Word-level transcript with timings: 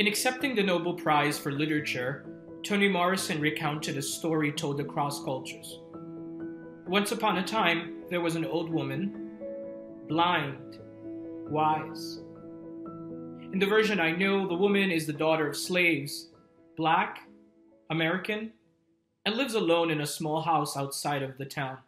In 0.00 0.06
accepting 0.06 0.54
the 0.54 0.62
Nobel 0.62 0.94
Prize 0.94 1.38
for 1.38 1.52
Literature, 1.52 2.24
Toni 2.62 2.88
Morrison 2.88 3.38
recounted 3.38 3.98
a 3.98 4.02
story 4.02 4.50
told 4.50 4.80
across 4.80 5.22
cultures. 5.22 5.80
Once 6.86 7.12
upon 7.12 7.36
a 7.36 7.42
time, 7.42 8.04
there 8.08 8.22
was 8.22 8.34
an 8.34 8.46
old 8.46 8.70
woman, 8.70 9.30
blind, 10.08 10.78
wise. 11.50 12.22
In 13.52 13.58
the 13.58 13.66
version 13.66 14.00
I 14.00 14.12
know, 14.12 14.48
the 14.48 14.54
woman 14.54 14.90
is 14.90 15.06
the 15.06 15.12
daughter 15.12 15.46
of 15.46 15.54
slaves, 15.54 16.30
black, 16.78 17.18
American, 17.90 18.52
and 19.26 19.36
lives 19.36 19.54
alone 19.54 19.90
in 19.90 20.00
a 20.00 20.06
small 20.06 20.42
house 20.42 20.76
outside 20.76 21.22
of 21.22 21.36
the 21.36 21.44
town. 21.44 21.78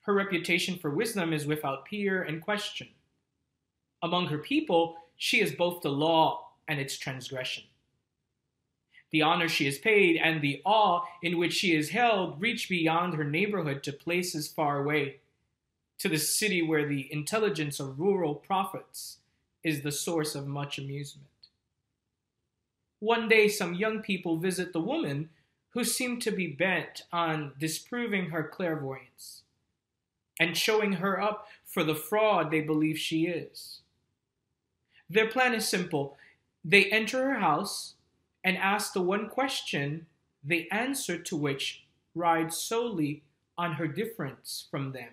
Her 0.00 0.12
reputation 0.12 0.76
for 0.76 0.90
wisdom 0.90 1.32
is 1.32 1.46
without 1.46 1.84
peer 1.84 2.22
and 2.22 2.42
question. 2.42 2.88
Among 4.02 4.26
her 4.26 4.38
people, 4.38 4.96
she 5.16 5.40
is 5.40 5.52
both 5.52 5.82
the 5.82 5.90
law 5.90 6.48
and 6.66 6.80
its 6.80 6.98
transgression. 6.98 7.64
The 9.10 9.22
honor 9.22 9.48
she 9.48 9.66
is 9.66 9.78
paid 9.78 10.16
and 10.16 10.42
the 10.42 10.60
awe 10.64 11.04
in 11.22 11.38
which 11.38 11.54
she 11.54 11.74
is 11.74 11.90
held 11.90 12.40
reach 12.40 12.68
beyond 12.68 13.14
her 13.14 13.24
neighborhood 13.24 13.82
to 13.84 13.92
places 13.92 14.48
far 14.48 14.82
away, 14.82 15.20
to 15.98 16.08
the 16.08 16.18
city 16.18 16.62
where 16.62 16.86
the 16.86 17.10
intelligence 17.12 17.80
of 17.80 18.00
rural 18.00 18.34
prophets 18.34 19.18
is 19.62 19.82
the 19.82 19.92
source 19.92 20.34
of 20.34 20.46
much 20.46 20.78
amusement. 20.78 21.28
One 23.00 23.28
day, 23.28 23.48
some 23.48 23.74
young 23.74 24.02
people 24.02 24.38
visit 24.38 24.72
the 24.72 24.80
woman 24.80 25.30
who 25.70 25.84
seemed 25.84 26.22
to 26.22 26.30
be 26.30 26.48
bent 26.48 27.02
on 27.12 27.52
disproving 27.58 28.30
her 28.30 28.42
clairvoyance 28.42 29.42
and 30.40 30.56
showing 30.56 30.94
her 30.94 31.20
up 31.20 31.46
for 31.64 31.84
the 31.84 31.94
fraud 31.94 32.50
they 32.50 32.60
believe 32.60 32.98
she 32.98 33.26
is. 33.26 33.80
Their 35.10 35.28
plan 35.28 35.54
is 35.54 35.68
simple 35.68 36.16
they 36.64 36.86
enter 36.86 37.22
her 37.30 37.38
house 37.38 37.94
and 38.42 38.56
ask 38.58 38.92
the 38.92 39.00
one 39.00 39.28
question, 39.28 40.06
the 40.42 40.70
answer 40.70 41.18
to 41.18 41.36
which 41.36 41.84
rides 42.14 42.56
solely 42.56 43.22
on 43.56 43.74
her 43.74 43.86
difference 43.86 44.66
from 44.70 44.92
them. 44.92 45.10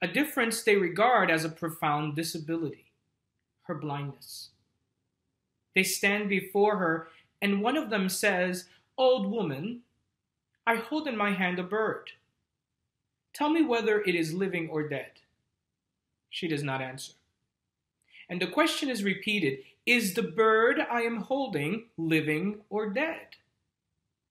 A 0.00 0.08
difference 0.08 0.62
they 0.62 0.76
regard 0.76 1.30
as 1.30 1.44
a 1.44 1.48
profound 1.48 2.16
disability 2.16 2.86
her 3.64 3.74
blindness. 3.74 4.51
They 5.74 5.82
stand 5.82 6.28
before 6.28 6.76
her, 6.76 7.08
and 7.40 7.62
one 7.62 7.76
of 7.76 7.90
them 7.90 8.08
says, 8.08 8.66
Old 8.98 9.30
woman, 9.30 9.80
I 10.66 10.76
hold 10.76 11.08
in 11.08 11.16
my 11.16 11.32
hand 11.32 11.58
a 11.58 11.62
bird. 11.62 12.12
Tell 13.32 13.48
me 13.48 13.62
whether 13.62 14.02
it 14.02 14.14
is 14.14 14.34
living 14.34 14.68
or 14.68 14.88
dead. 14.88 15.12
She 16.30 16.48
does 16.48 16.62
not 16.62 16.82
answer. 16.82 17.14
And 18.28 18.40
the 18.40 18.46
question 18.46 18.88
is 18.88 19.02
repeated 19.02 19.60
Is 19.86 20.14
the 20.14 20.22
bird 20.22 20.78
I 20.90 21.02
am 21.02 21.18
holding 21.18 21.86
living 21.96 22.60
or 22.70 22.90
dead? 22.90 23.36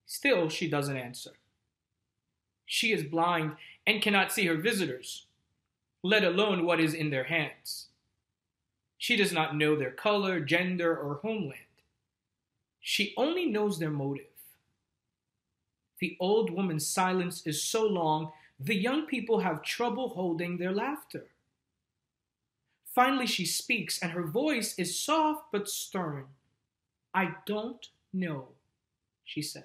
Still, 0.06 0.48
she 0.48 0.68
doesn't 0.68 0.96
answer. 0.96 1.32
She 2.66 2.92
is 2.92 3.02
blind 3.02 3.52
and 3.86 4.02
cannot 4.02 4.32
see 4.32 4.46
her 4.46 4.56
visitors, 4.56 5.26
let 6.02 6.24
alone 6.24 6.64
what 6.64 6.80
is 6.80 6.94
in 6.94 7.10
their 7.10 7.24
hands. 7.24 7.88
She 9.02 9.16
does 9.16 9.32
not 9.32 9.56
know 9.56 9.74
their 9.74 9.90
color, 9.90 10.38
gender, 10.38 10.96
or 10.96 11.16
homeland. 11.16 11.82
She 12.80 13.12
only 13.16 13.46
knows 13.46 13.80
their 13.80 13.90
motive. 13.90 14.26
The 15.98 16.16
old 16.20 16.50
woman's 16.50 16.86
silence 16.86 17.44
is 17.44 17.64
so 17.64 17.84
long, 17.84 18.30
the 18.60 18.76
young 18.76 19.06
people 19.06 19.40
have 19.40 19.64
trouble 19.64 20.10
holding 20.10 20.56
their 20.56 20.70
laughter. 20.70 21.24
Finally, 22.94 23.26
she 23.26 23.44
speaks, 23.44 24.00
and 24.00 24.12
her 24.12 24.22
voice 24.22 24.78
is 24.78 24.96
soft 24.96 25.46
but 25.50 25.68
stern. 25.68 26.26
I 27.12 27.34
don't 27.44 27.84
know, 28.12 28.50
she 29.24 29.42
says. 29.42 29.64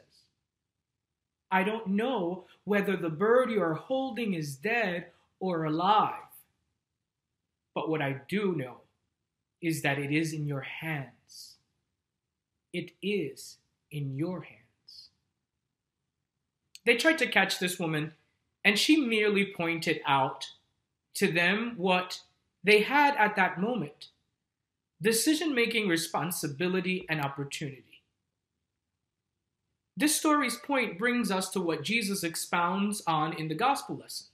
I 1.52 1.62
don't 1.62 1.90
know 1.90 2.46
whether 2.64 2.98
the 2.98 3.12
bird 3.12 3.52
you 3.52 3.62
are 3.62 3.75
holding 3.75 4.34
is 4.34 4.56
dead 4.56 5.12
or 5.40 5.66
alive. 5.66 6.24
But 7.75 7.88
what 7.88 8.02
I 8.02 8.22
do 8.28 8.56
know 8.56 8.78
is 9.62 9.81
that 9.81 10.00
it 10.00 10.12
is 10.12 10.34
in 10.34 10.45
your 10.45 10.62
hands. 10.62 11.56
It 12.73 12.91
is 13.01 13.57
in 13.91 14.16
your 14.16 14.41
hands. 14.41 15.09
They 16.85 16.95
tried 16.95 17.18
to 17.19 17.28
catch 17.28 17.59
this 17.59 17.79
woman, 17.79 18.13
and 18.63 18.78
she 18.78 18.97
merely 18.97 19.53
pointed 19.56 20.00
out 20.06 20.45
to 21.16 21.31
them 21.31 21.73
what 21.78 22.22
they 22.63 22.81
had 22.81 23.16
at 23.18 23.35
that 23.35 23.59
moment 23.59 24.09
decision 25.01 25.53
making 25.53 25.88
responsibility 25.88 27.06
and 27.07 27.22
opportunity. 27.22 28.01
This 29.95 30.16
story's 30.16 30.56
point 30.56 30.97
brings 30.97 31.31
us 31.31 31.50
to 31.51 31.62
what 31.62 31.84
Jesus 31.84 32.24
expounds 32.24 33.01
on 33.07 33.34
in 33.34 33.47
the 33.47 33.56
gospel 33.56 33.97
lesson 33.97 34.28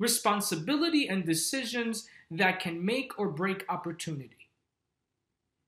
responsibility 0.00 1.08
and 1.08 1.24
decisions 1.24 2.08
that 2.30 2.60
can 2.60 2.84
make 2.84 3.18
or 3.18 3.28
break 3.28 3.64
opportunity. 3.68 4.48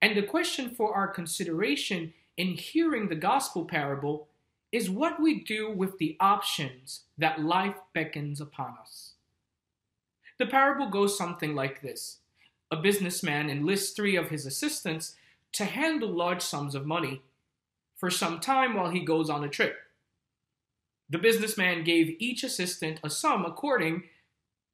And 0.02 0.16
the 0.16 0.22
question 0.22 0.70
for 0.70 0.94
our 0.94 1.08
consideration 1.08 2.12
in 2.36 2.48
hearing 2.48 3.08
the 3.08 3.14
gospel 3.16 3.64
parable 3.64 4.28
is 4.72 4.90
what 4.90 5.20
we 5.20 5.42
do 5.42 5.70
with 5.70 5.98
the 5.98 6.16
options 6.20 7.04
that 7.16 7.40
life 7.40 7.76
beckons 7.94 8.40
upon 8.40 8.74
us. 8.80 9.12
The 10.38 10.46
parable 10.46 10.90
goes 10.90 11.16
something 11.16 11.54
like 11.54 11.80
this 11.80 12.18
A 12.70 12.76
businessman 12.76 13.48
enlists 13.48 13.94
three 13.94 14.16
of 14.16 14.28
his 14.28 14.44
assistants 14.44 15.14
to 15.52 15.64
handle 15.64 16.10
large 16.10 16.42
sums 16.42 16.74
of 16.74 16.84
money 16.84 17.22
for 17.96 18.10
some 18.10 18.40
time 18.40 18.74
while 18.74 18.90
he 18.90 19.00
goes 19.00 19.30
on 19.30 19.44
a 19.44 19.48
trip. 19.48 19.78
The 21.08 21.18
businessman 21.18 21.84
gave 21.84 22.16
each 22.18 22.44
assistant 22.44 23.00
a 23.02 23.08
sum 23.08 23.44
according 23.46 24.02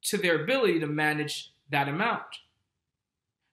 to 0.03 0.17
their 0.17 0.43
ability 0.43 0.79
to 0.79 0.87
manage 0.87 1.52
that 1.73 1.89
amount. 1.89 2.39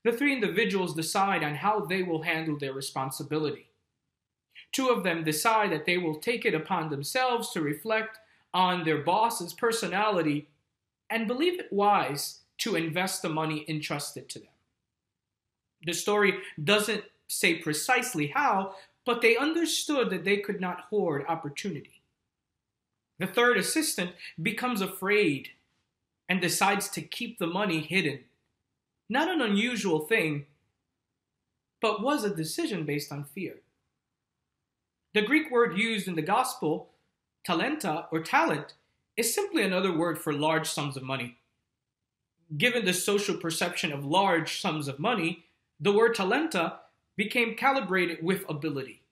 The 0.04 0.12
three 0.12 0.32
individuals 0.32 0.94
decide 0.94 1.42
on 1.42 1.56
how 1.56 1.80
they 1.80 2.02
will 2.02 2.22
handle 2.22 2.58
their 2.58 2.72
responsibility. 2.72 3.66
Two 4.72 4.88
of 4.88 5.02
them 5.02 5.24
decide 5.24 5.72
that 5.72 5.84
they 5.84 5.98
will 5.98 6.14
take 6.14 6.44
it 6.44 6.54
upon 6.54 6.88
themselves 6.88 7.50
to 7.50 7.60
reflect 7.60 8.18
on 8.54 8.84
their 8.84 9.02
boss's 9.02 9.52
personality 9.52 10.48
and 11.10 11.26
believe 11.26 11.58
it 11.58 11.72
wise 11.72 12.40
to 12.58 12.76
invest 12.76 13.22
the 13.22 13.28
money 13.28 13.64
entrusted 13.68 14.28
to 14.28 14.38
them. 14.38 14.48
The 15.84 15.92
story 15.92 16.34
doesn't 16.62 17.04
say 17.26 17.56
precisely 17.56 18.28
how, 18.28 18.74
but 19.04 19.22
they 19.22 19.36
understood 19.36 20.10
that 20.10 20.24
they 20.24 20.38
could 20.38 20.60
not 20.60 20.82
hoard 20.82 21.24
opportunity. 21.28 22.02
The 23.18 23.26
third 23.26 23.56
assistant 23.58 24.12
becomes 24.40 24.80
afraid 24.80 25.50
and 26.30 26.40
decides 26.40 26.88
to 26.88 27.02
keep 27.02 27.38
the 27.38 27.46
money 27.46 27.80
hidden. 27.80 28.20
Not 29.08 29.28
an 29.28 29.40
unusual 29.40 29.98
thing, 29.98 30.46
but 31.82 32.00
was 32.00 32.22
a 32.22 32.34
decision 32.34 32.86
based 32.86 33.10
on 33.10 33.24
fear. 33.24 33.56
The 35.12 35.22
Greek 35.22 35.50
word 35.50 35.76
used 35.76 36.06
in 36.06 36.14
the 36.14 36.22
gospel, 36.22 36.90
talenta 37.44 38.06
or 38.12 38.20
talent, 38.20 38.74
is 39.16 39.34
simply 39.34 39.64
another 39.64 39.92
word 39.92 40.18
for 40.18 40.32
large 40.32 40.68
sums 40.68 40.96
of 40.96 41.02
money. 41.02 41.36
Given 42.56 42.84
the 42.84 42.94
social 42.94 43.36
perception 43.36 43.92
of 43.92 44.04
large 44.04 44.60
sums 44.60 44.86
of 44.86 45.00
money, 45.00 45.46
the 45.80 45.92
word 45.92 46.14
talenta 46.14 46.74
became 47.16 47.56
calibrated 47.56 48.22
with 48.22 48.48
ability. 48.48 49.02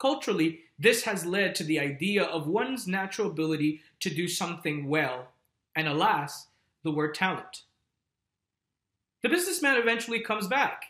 Culturally, 0.00 0.62
this 0.76 1.04
has 1.04 1.24
led 1.24 1.54
to 1.54 1.64
the 1.64 1.78
idea 1.78 2.24
of 2.24 2.48
one's 2.48 2.88
natural 2.88 3.30
ability 3.30 3.82
to 4.00 4.10
do 4.10 4.26
something 4.26 4.88
well, 4.88 5.28
and 5.76 5.86
alas, 5.86 6.48
the 6.82 6.90
word 6.90 7.14
talent. 7.14 7.62
The 9.22 9.28
businessman 9.28 9.76
eventually 9.76 10.20
comes 10.20 10.46
back 10.46 10.84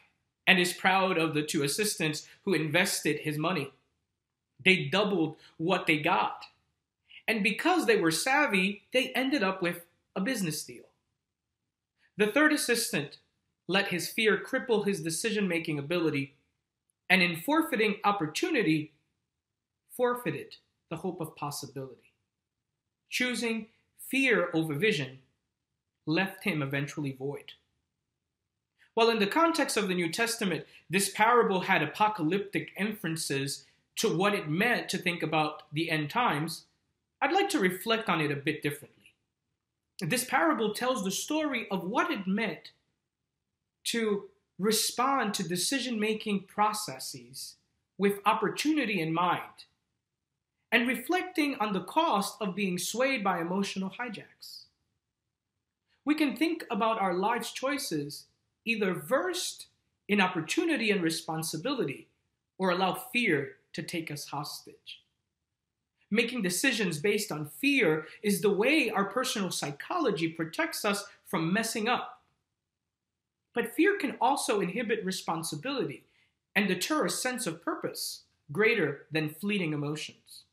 and 0.46 0.58
is 0.58 0.72
proud 0.72 1.18
of 1.18 1.34
the 1.34 1.42
two 1.42 1.62
assistants 1.62 2.26
who 2.44 2.54
invested 2.54 3.20
his 3.20 3.36
money. 3.36 3.72
They 4.64 4.84
doubled 4.84 5.36
what 5.56 5.86
they 5.86 5.98
got. 5.98 6.44
And 7.28 7.42
because 7.42 7.86
they 7.86 7.96
were 7.96 8.10
savvy, 8.12 8.82
they 8.92 9.08
ended 9.10 9.42
up 9.42 9.60
with 9.60 9.86
a 10.14 10.20
business 10.20 10.62
deal. 10.64 10.84
The 12.16 12.28
third 12.28 12.52
assistant 12.52 13.18
let 13.68 13.88
his 13.88 14.08
fear 14.08 14.38
cripple 14.38 14.86
his 14.86 15.02
decision 15.02 15.48
making 15.48 15.78
ability, 15.78 16.34
and 17.10 17.20
in 17.20 17.40
forfeiting 17.40 17.96
opportunity, 18.04 18.92
forfeited 19.96 20.56
the 20.88 20.96
hope 20.96 21.20
of 21.20 21.34
possibility. 21.34 22.12
Choosing 23.10 23.66
fear 24.10 24.50
over 24.54 24.74
vision 24.74 25.18
left 26.06 26.44
him 26.44 26.62
eventually 26.62 27.12
void. 27.12 27.52
While 28.94 29.10
in 29.10 29.18
the 29.18 29.26
context 29.26 29.76
of 29.76 29.88
the 29.88 29.94
New 29.94 30.10
Testament, 30.10 30.64
this 30.88 31.10
parable 31.10 31.60
had 31.60 31.82
apocalyptic 31.82 32.72
inferences, 32.78 33.66
to 33.96 34.14
what 34.14 34.34
it 34.34 34.48
meant 34.48 34.88
to 34.90 34.98
think 34.98 35.22
about 35.22 35.62
the 35.72 35.90
end 35.90 36.10
times, 36.10 36.64
I'd 37.20 37.32
like 37.32 37.48
to 37.50 37.58
reflect 37.58 38.08
on 38.08 38.20
it 38.20 38.30
a 38.30 38.36
bit 38.36 38.62
differently. 38.62 39.14
This 40.00 40.24
parable 40.24 40.74
tells 40.74 41.02
the 41.02 41.10
story 41.10 41.66
of 41.70 41.84
what 41.84 42.10
it 42.10 42.26
meant 42.26 42.72
to 43.84 44.28
respond 44.58 45.34
to 45.34 45.48
decision 45.48 45.98
making 45.98 46.44
processes 46.44 47.56
with 47.98 48.20
opportunity 48.26 49.00
in 49.00 49.12
mind 49.12 49.64
and 50.72 50.88
reflecting 50.88 51.56
on 51.60 51.72
the 51.72 51.84
cost 51.84 52.36
of 52.40 52.56
being 52.56 52.78
swayed 52.78 53.22
by 53.22 53.40
emotional 53.40 53.90
hijacks. 53.90 54.64
We 56.04 56.14
can 56.14 56.36
think 56.36 56.64
about 56.70 57.00
our 57.00 57.14
life's 57.14 57.52
choices 57.52 58.26
either 58.64 58.94
versed 58.94 59.66
in 60.08 60.20
opportunity 60.20 60.90
and 60.90 61.02
responsibility 61.02 62.08
or 62.58 62.70
allow 62.70 62.94
fear 63.12 63.56
to 63.72 63.82
take 63.82 64.10
us 64.10 64.28
hostage. 64.28 65.02
Making 66.10 66.42
decisions 66.42 66.98
based 66.98 67.32
on 67.32 67.50
fear 67.60 68.06
is 68.22 68.40
the 68.40 68.52
way 68.52 68.90
our 68.90 69.06
personal 69.06 69.50
psychology 69.50 70.28
protects 70.28 70.84
us 70.84 71.04
from 71.26 71.52
messing 71.52 71.88
up. 71.88 72.22
But 73.54 73.74
fear 73.74 73.98
can 73.98 74.16
also 74.20 74.60
inhibit 74.60 75.04
responsibility 75.04 76.04
and 76.54 76.68
deter 76.68 77.06
a 77.06 77.10
sense 77.10 77.46
of 77.46 77.62
purpose 77.62 78.22
greater 78.52 79.06
than 79.10 79.28
fleeting 79.28 79.72
emotions. 79.72 80.44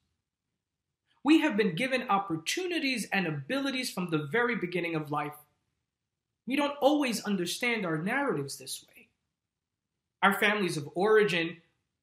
We 1.23 1.39
have 1.39 1.55
been 1.55 1.75
given 1.75 2.09
opportunities 2.09 3.07
and 3.11 3.25
abilities 3.27 3.89
from 3.89 4.09
the 4.09 4.27
very 4.31 4.55
beginning 4.55 4.95
of 4.95 5.11
life. 5.11 5.33
We 6.45 6.55
don't 6.55 6.77
always 6.81 7.23
understand 7.23 7.85
our 7.85 7.97
narratives 7.97 8.57
this 8.57 8.83
way. 8.87 9.07
Our 10.21 10.33
families 10.33 10.75
of 10.77 10.89
origin, 10.95 11.57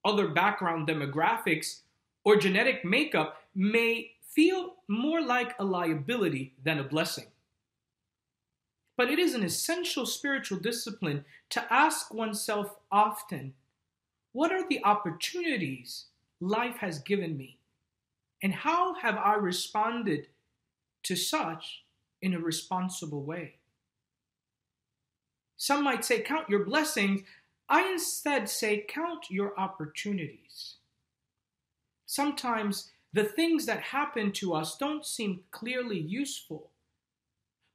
other 0.05 0.28
background 0.28 0.88
demographics, 0.88 1.81
or 2.25 2.37
genetic 2.37 2.84
makeup 2.84 3.43
may 3.55 4.12
feel 4.26 4.76
more 4.88 5.20
like 5.20 5.55
a 5.58 5.64
liability 5.64 6.55
than 6.62 6.78
a 6.78 6.84
blessing. 6.84 7.26
But 8.96 9.11
it 9.11 9.19
is 9.19 9.34
an 9.34 9.43
essential 9.43 10.06
spiritual 10.06 10.58
discipline 10.58 11.25
to 11.50 11.72
ask 11.72 12.12
oneself 12.12 12.76
often 12.93 13.55
what 14.32 14.52
are 14.52 14.69
the 14.69 14.84
opportunities 14.84 16.06
life 16.40 16.76
has 16.76 17.00
given 17.00 17.37
me? 17.37 17.60
And 18.43 18.55
how 18.55 18.95
have 18.95 19.17
I 19.17 19.35
responded 19.35 20.29
to 21.05 21.17
such 21.17 21.85
in 22.23 22.35
a 22.35 22.39
responsible 22.39 23.23
way? 23.23 23.57
Some 25.57 25.85
might 25.85 26.05
say, 26.05 26.21
Count 26.21 26.49
your 26.49 26.65
blessings. 26.65 27.23
I 27.69 27.91
instead 27.91 28.49
say, 28.49 28.85
Count 28.89 29.31
your 29.31 29.59
opportunities. 29.59 30.77
Sometimes 32.07 32.91
the 33.13 33.25
things 33.25 33.67
that 33.67 33.81
happen 33.81 34.33
to 34.33 34.55
us 34.55 34.77
don't 34.77 35.05
seem 35.05 35.41
clearly 35.51 35.99
useful. 35.99 36.71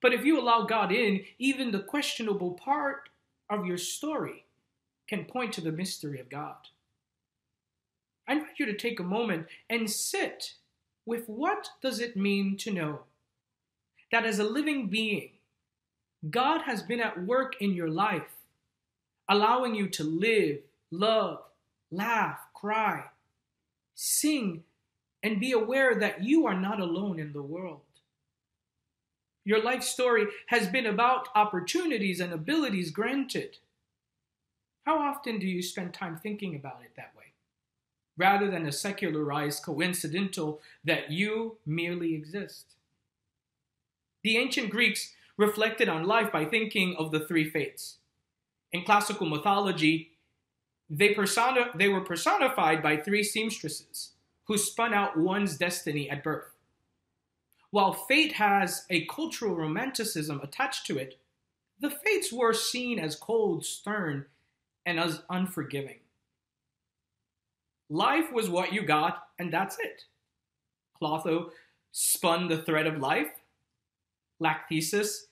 But 0.01 0.13
if 0.13 0.25
you 0.25 0.39
allow 0.39 0.65
God 0.65 0.91
in, 0.91 1.23
even 1.39 1.71
the 1.71 1.79
questionable 1.79 2.51
part 2.51 3.09
of 3.49 3.65
your 3.65 3.77
story 3.77 4.45
can 5.07 5.25
point 5.25 5.53
to 5.53 5.61
the 5.61 5.71
mystery 5.71 6.19
of 6.19 6.29
God. 6.29 6.55
I 8.27 8.33
invite 8.33 8.59
you 8.59 8.65
to 8.65 8.75
take 8.75 8.99
a 8.99 9.03
moment 9.03 9.47
and 9.69 9.89
sit 9.89 10.53
with 11.05 11.27
what 11.27 11.69
does 11.81 11.99
it 11.99 12.17
mean 12.17 12.57
to 12.57 12.71
know 12.71 13.01
that 14.11 14.25
as 14.25 14.39
a 14.39 14.43
living 14.43 14.87
being, 14.87 15.31
God 16.29 16.61
has 16.61 16.81
been 16.81 16.99
at 16.99 17.23
work 17.23 17.61
in 17.61 17.73
your 17.73 17.89
life, 17.89 18.37
allowing 19.29 19.75
you 19.75 19.87
to 19.89 20.03
live, 20.03 20.59
love, 20.89 21.41
laugh, 21.91 22.39
cry, 22.53 23.05
sing, 23.93 24.63
and 25.21 25.39
be 25.39 25.51
aware 25.51 25.95
that 25.95 26.23
you 26.23 26.45
are 26.47 26.59
not 26.59 26.79
alone 26.79 27.19
in 27.19 27.33
the 27.33 27.41
world. 27.41 27.81
Your 29.43 29.61
life 29.61 29.83
story 29.83 30.25
has 30.47 30.67
been 30.67 30.87
about 30.87 31.27
opportunities 31.35 32.19
and 32.19 32.33
abilities 32.33 32.89
granted. 32.89 33.57
How 34.85 34.99
often 34.99 35.39
do 35.39 35.47
you 35.47 35.61
spend 35.61 35.93
time 35.93 36.17
thinking 36.17 36.55
about 36.55 36.81
it 36.83 36.91
that 36.95 37.11
way? 37.17 37.24
Rather 38.17 38.49
than 38.49 38.65
a 38.65 38.71
secularized 38.71 39.63
coincidental 39.63 40.61
that 40.83 41.11
you 41.11 41.57
merely 41.65 42.13
exist. 42.13 42.75
The 44.23 44.37
ancient 44.37 44.69
Greeks 44.69 45.13
reflected 45.37 45.89
on 45.89 46.05
life 46.05 46.31
by 46.31 46.45
thinking 46.45 46.95
of 46.97 47.11
the 47.11 47.19
three 47.19 47.49
fates. 47.49 47.97
In 48.71 48.83
classical 48.83 49.27
mythology, 49.27 50.11
they, 50.89 51.13
persona- 51.13 51.71
they 51.75 51.89
were 51.89 52.01
personified 52.01 52.81
by 52.81 52.97
three 52.97 53.23
seamstresses 53.23 54.11
who 54.45 54.57
spun 54.57 54.93
out 54.93 55.17
one's 55.17 55.57
destiny 55.57 56.09
at 56.09 56.23
birth. 56.23 56.55
While 57.71 57.93
fate 57.93 58.33
has 58.33 58.85
a 58.89 59.05
cultural 59.05 59.55
romanticism 59.55 60.39
attached 60.41 60.85
to 60.87 60.97
it, 60.97 61.19
the 61.79 61.89
fates 61.89 62.31
were 62.31 62.53
seen 62.53 62.99
as 62.99 63.15
cold, 63.15 63.65
stern, 63.65 64.27
and 64.85 64.99
as 64.99 65.21
unforgiving. 65.29 65.99
Life 67.89 68.31
was 68.31 68.49
what 68.49 68.73
you 68.73 68.81
got, 68.81 69.27
and 69.37 69.53
that's 69.53 69.77
it. 69.79 70.05
Clotho 70.99 71.51
spun 71.91 72.47
the 72.47 72.57
thread 72.57 72.87
of 72.87 72.99
life. 72.99 73.29
Lachesis 74.41 75.27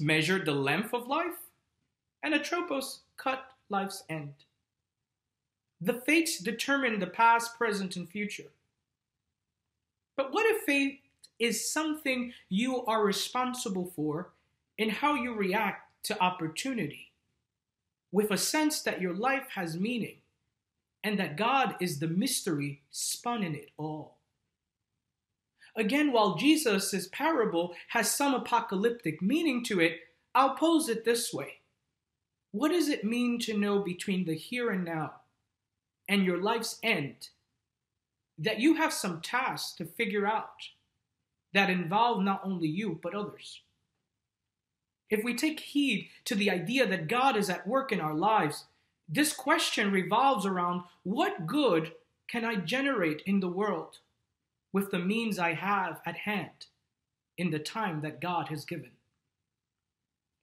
measured 0.00 0.46
the 0.46 0.52
length 0.52 0.94
of 0.94 1.06
life. 1.06 1.36
And 2.22 2.34
Atropos 2.34 3.00
cut 3.16 3.44
life's 3.68 4.04
end. 4.08 4.32
The 5.80 6.00
fates 6.06 6.38
determine 6.38 6.98
the 6.98 7.06
past, 7.06 7.56
present, 7.58 7.96
and 7.96 8.08
future. 8.08 8.50
But 10.16 10.32
what 10.32 10.46
if 10.46 10.62
fate 10.62 11.02
is 11.38 11.70
something 11.70 12.32
you 12.48 12.84
are 12.86 13.04
responsible 13.04 13.92
for 13.94 14.30
in 14.78 14.88
how 14.88 15.14
you 15.14 15.34
react 15.34 15.82
to 16.04 16.22
opportunity, 16.22 17.10
with 18.12 18.30
a 18.30 18.38
sense 18.38 18.80
that 18.82 19.00
your 19.00 19.12
life 19.12 19.48
has 19.50 19.76
meaning 19.76 20.16
and 21.06 21.20
that 21.20 21.36
God 21.36 21.76
is 21.80 22.00
the 22.00 22.08
mystery 22.08 22.82
spun 22.90 23.44
in 23.44 23.54
it 23.54 23.70
all? 23.78 24.18
Again, 25.76 26.10
while 26.10 26.34
Jesus' 26.34 27.08
parable 27.12 27.74
has 27.90 28.10
some 28.10 28.34
apocalyptic 28.34 29.22
meaning 29.22 29.62
to 29.66 29.78
it, 29.78 30.00
I'll 30.34 30.56
pose 30.56 30.88
it 30.88 31.04
this 31.04 31.32
way 31.32 31.60
What 32.50 32.72
does 32.72 32.88
it 32.88 33.04
mean 33.04 33.38
to 33.40 33.56
know 33.56 33.78
between 33.78 34.24
the 34.24 34.34
here 34.34 34.70
and 34.70 34.84
now? 34.84 35.12
and 36.08 36.24
your 36.24 36.40
life's 36.40 36.78
end 36.82 37.30
that 38.38 38.60
you 38.60 38.74
have 38.74 38.92
some 38.92 39.20
tasks 39.20 39.74
to 39.74 39.84
figure 39.84 40.26
out 40.26 40.70
that 41.52 41.70
involve 41.70 42.22
not 42.22 42.42
only 42.44 42.68
you, 42.68 43.00
but 43.02 43.14
others. 43.14 43.62
If 45.08 45.24
we 45.24 45.34
take 45.34 45.60
heed 45.60 46.10
to 46.26 46.34
the 46.34 46.50
idea 46.50 46.86
that 46.86 47.08
God 47.08 47.36
is 47.36 47.48
at 47.48 47.66
work 47.66 47.92
in 47.92 48.00
our 48.00 48.14
lives, 48.14 48.66
this 49.08 49.32
question 49.32 49.92
revolves 49.92 50.44
around 50.44 50.82
what 51.04 51.46
good 51.46 51.92
can 52.28 52.44
I 52.44 52.56
generate 52.56 53.22
in 53.24 53.40
the 53.40 53.48
world 53.48 53.98
with 54.72 54.90
the 54.90 54.98
means 54.98 55.38
I 55.38 55.54
have 55.54 56.00
at 56.04 56.16
hand 56.16 56.66
in 57.38 57.50
the 57.50 57.58
time 57.58 58.00
that 58.00 58.20
God 58.20 58.48
has 58.48 58.64
given? 58.64 58.90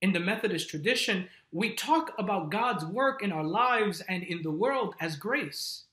In 0.01 0.13
the 0.13 0.20
Methodist 0.20 0.70
tradition, 0.70 1.29
we 1.51 1.74
talk 1.74 2.13
about 2.17 2.51
God's 2.51 2.86
work 2.86 3.22
in 3.22 3.32
our 3.32 3.43
lives 3.43 4.01
and 4.01 4.24
in 4.24 4.41
the 4.41 4.51
world 4.51 4.96
as 5.00 5.15
grace. 5.15 5.84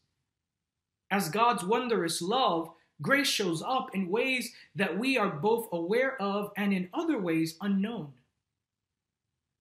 As 1.10 1.28
God's 1.28 1.64
wondrous 1.64 2.22
love, 2.22 2.70
grace 3.02 3.28
shows 3.28 3.62
up 3.62 3.94
in 3.94 4.08
ways 4.08 4.52
that 4.74 4.98
we 4.98 5.16
are 5.16 5.30
both 5.30 5.68
aware 5.72 6.20
of 6.20 6.50
and 6.56 6.72
in 6.72 6.88
other 6.94 7.18
ways 7.18 7.56
unknown. 7.60 8.12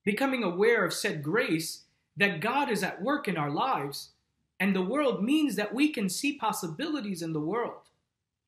Becoming 0.04 0.42
aware 0.42 0.84
of 0.84 0.94
said 0.94 1.22
grace, 1.22 1.82
that 2.20 2.40
God 2.40 2.70
is 2.70 2.82
at 2.82 3.00
work 3.00 3.28
in 3.28 3.38
our 3.38 3.50
lives, 3.50 4.10
and 4.60 4.76
the 4.76 4.82
world 4.82 5.24
means 5.24 5.56
that 5.56 5.74
we 5.74 5.88
can 5.88 6.10
see 6.10 6.36
possibilities 6.36 7.22
in 7.22 7.32
the 7.32 7.40
world, 7.40 7.88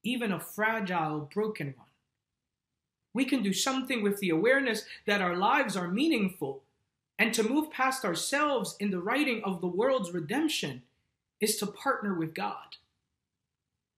even 0.05 0.31
a 0.31 0.39
fragile, 0.39 1.31
broken 1.33 1.73
one. 1.79 1.87
We 3.15 3.25
can 3.25 3.43
do 3.43 3.55
something 3.55 4.03
with 4.03 4.21
the 4.21 4.29
awareness 4.29 4.85
that 5.07 5.23
our 5.23 5.35
lives 5.35 5.75
are 5.75 5.89
meaningful 5.89 6.63
and 7.19 7.33
to 7.33 7.49
move 7.49 7.71
past 7.71 8.05
ourselves 8.05 8.77
in 8.79 8.91
the 8.91 9.01
writing 9.01 9.43
of 9.43 9.63
the 9.63 9.69
world's 9.69 10.13
redemption 10.13 10.83
is 11.41 11.57
to 11.57 11.67
partner 11.67 12.13
with 12.15 12.35
God. 12.35 12.77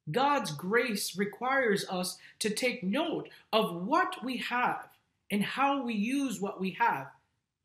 God's 0.08 0.52
grace 0.52 1.18
requires 1.18 1.84
us 1.88 2.18
to 2.38 2.50
take 2.50 2.84
note 2.84 3.28
of 3.52 3.74
what 3.86 4.24
we 4.24 4.36
have 4.36 4.86
and 5.32 5.42
how 5.42 5.82
we 5.82 5.94
use 5.94 6.40
what 6.40 6.60
we 6.60 6.76
have 6.78 7.08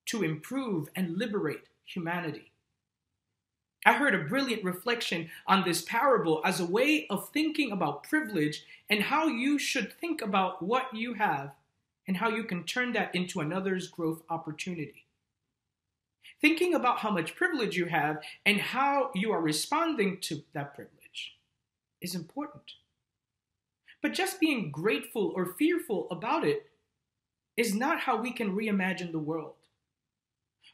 to 0.07 0.23
improve 0.23 0.89
and 0.95 1.19
liberate 1.19 1.65
humanity. 1.93 2.51
I 3.85 3.93
heard 3.93 4.13
a 4.13 4.27
brilliant 4.27 4.63
reflection 4.63 5.29
on 5.47 5.63
this 5.63 5.81
parable 5.81 6.41
as 6.43 6.59
a 6.59 6.65
way 6.65 7.07
of 7.09 7.29
thinking 7.29 7.71
about 7.71 8.03
privilege 8.03 8.65
and 8.89 9.03
how 9.03 9.27
you 9.27 9.57
should 9.57 9.93
think 9.93 10.21
about 10.21 10.61
what 10.61 10.93
you 10.93 11.13
have 11.13 11.51
and 12.07 12.17
how 12.17 12.29
you 12.29 12.43
can 12.43 12.63
turn 12.63 12.93
that 12.93 13.13
into 13.15 13.39
another's 13.39 13.87
growth 13.87 14.21
opportunity 14.29 15.05
thinking 16.41 16.73
about 16.73 16.99
how 16.99 17.11
much 17.11 17.35
privilege 17.35 17.75
you 17.75 17.85
have 17.85 18.21
and 18.45 18.59
how 18.59 19.11
you 19.13 19.31
are 19.31 19.41
responding 19.41 20.19
to 20.21 20.43
that 20.53 20.73
privilege 20.75 21.37
is 22.01 22.15
important. 22.15 22.63
But 24.01 24.13
just 24.13 24.39
being 24.39 24.71
grateful 24.71 25.33
or 25.35 25.45
fearful 25.45 26.07
about 26.09 26.45
it 26.45 26.67
is 27.57 27.75
not 27.75 28.01
how 28.01 28.21
we 28.21 28.31
can 28.31 28.55
reimagine 28.55 29.11
the 29.11 29.19
world. 29.19 29.55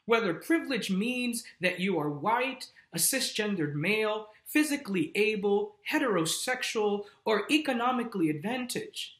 Whether 0.06 0.34
privilege 0.34 0.90
means 0.90 1.44
that 1.60 1.80
you 1.80 1.98
are 1.98 2.08
white, 2.08 2.66
a 2.92 2.98
cisgendered 2.98 3.74
male, 3.74 4.28
physically 4.44 5.12
able, 5.16 5.74
heterosexual, 5.92 7.04
or 7.24 7.44
economically 7.50 8.30
advantaged, 8.30 9.16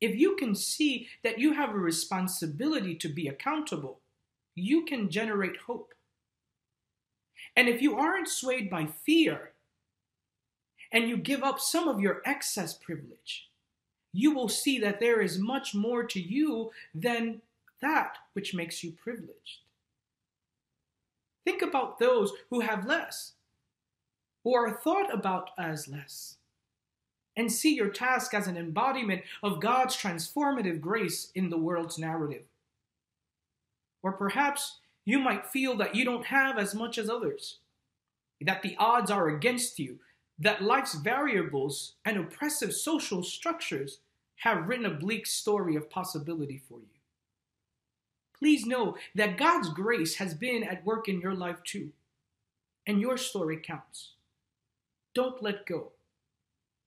if 0.00 0.16
you 0.16 0.36
can 0.36 0.54
see 0.54 1.08
that 1.22 1.38
you 1.38 1.52
have 1.52 1.70
a 1.70 1.78
responsibility 1.78 2.94
to 2.96 3.08
be 3.08 3.28
accountable, 3.28 4.00
you 4.54 4.84
can 4.84 5.10
generate 5.10 5.56
hope. 5.66 5.94
And 7.56 7.68
if 7.68 7.82
you 7.82 7.96
aren't 7.96 8.28
swayed 8.28 8.70
by 8.70 8.86
fear 8.86 9.52
and 10.90 11.08
you 11.08 11.16
give 11.16 11.42
up 11.42 11.60
some 11.60 11.88
of 11.88 12.00
your 12.00 12.22
excess 12.24 12.74
privilege, 12.74 13.48
you 14.12 14.34
will 14.34 14.48
see 14.48 14.78
that 14.78 15.00
there 15.00 15.20
is 15.20 15.38
much 15.38 15.74
more 15.74 16.04
to 16.04 16.20
you 16.20 16.70
than 16.94 17.40
that 17.80 18.18
which 18.34 18.54
makes 18.54 18.84
you 18.84 18.92
privileged. 18.92 19.61
Think 21.44 21.62
about 21.62 21.98
those 21.98 22.32
who 22.50 22.60
have 22.60 22.86
less, 22.86 23.32
who 24.44 24.54
are 24.54 24.70
thought 24.70 25.12
about 25.12 25.50
as 25.58 25.88
less, 25.88 26.36
and 27.36 27.50
see 27.50 27.74
your 27.74 27.88
task 27.88 28.34
as 28.34 28.46
an 28.46 28.56
embodiment 28.56 29.22
of 29.42 29.60
God's 29.60 29.96
transformative 29.96 30.80
grace 30.80 31.30
in 31.34 31.50
the 31.50 31.58
world's 31.58 31.98
narrative. 31.98 32.44
Or 34.02 34.12
perhaps 34.12 34.78
you 35.04 35.18
might 35.18 35.46
feel 35.46 35.76
that 35.76 35.94
you 35.94 36.04
don't 36.04 36.26
have 36.26 36.58
as 36.58 36.74
much 36.74 36.98
as 36.98 37.10
others, 37.10 37.58
that 38.40 38.62
the 38.62 38.76
odds 38.78 39.10
are 39.10 39.28
against 39.28 39.78
you, 39.78 39.98
that 40.38 40.62
life's 40.62 40.94
variables 40.94 41.94
and 42.04 42.16
oppressive 42.16 42.72
social 42.72 43.22
structures 43.22 43.98
have 44.36 44.66
written 44.66 44.86
a 44.86 44.90
bleak 44.90 45.26
story 45.26 45.76
of 45.76 45.90
possibility 45.90 46.60
for 46.68 46.80
you. 46.80 46.91
Please 48.42 48.66
know 48.66 48.96
that 49.14 49.38
God's 49.38 49.68
grace 49.68 50.16
has 50.16 50.34
been 50.34 50.64
at 50.64 50.84
work 50.84 51.08
in 51.08 51.20
your 51.20 51.32
life 51.32 51.62
too, 51.62 51.90
and 52.84 53.00
your 53.00 53.16
story 53.16 53.56
counts. 53.56 54.14
Don't 55.14 55.40
let 55.40 55.64
go, 55.64 55.92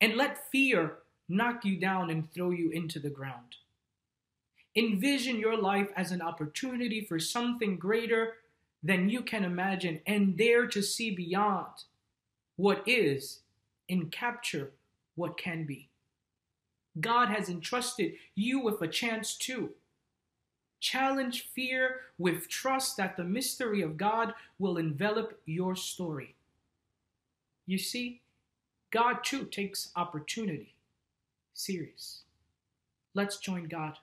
and 0.02 0.18
let 0.18 0.52
fear 0.52 0.98
knock 1.30 1.64
you 1.64 1.80
down 1.80 2.10
and 2.10 2.30
throw 2.34 2.50
you 2.52 2.72
into 2.72 3.00
the 3.00 3.10
ground. 3.10 3.56
Envision 4.76 5.40
your 5.40 5.56
life 5.56 5.88
as 5.96 6.12
an 6.12 6.22
opportunity 6.22 7.00
for 7.00 7.20
something 7.20 7.78
greater 7.78 8.34
than 8.84 9.08
you 9.08 9.22
can 9.22 9.46
imagine 9.46 10.02
and 10.06 10.36
dare 10.36 10.68
to 10.68 10.84
see 10.84 11.10
beyond 11.10 11.86
what 12.58 12.84
is 12.86 13.44
and 13.90 14.12
capture 14.12 14.74
what 15.16 15.38
can 15.38 15.66
be. 15.66 15.88
God 17.00 17.30
has 17.30 17.48
entrusted 17.48 18.16
you 18.36 18.60
with 18.60 18.82
a 18.82 18.90
chance 18.90 19.38
too. 19.38 19.70
Challenge 20.86 21.50
fear 21.56 22.02
with 22.20 22.48
trust 22.48 22.96
that 22.98 23.18
the 23.18 23.24
mystery 23.24 23.82
of 23.82 23.98
God 23.98 24.36
will 24.60 24.78
envelop 24.78 25.42
your 25.48 25.76
story. 25.76 26.36
You 27.66 27.80
see, 27.80 28.22
God 28.92 29.24
too 29.24 29.46
takes 29.46 29.90
opportunity 29.96 30.76
serious. 31.56 32.22
Let's 33.16 33.38
join 33.38 33.68
God 33.68 33.98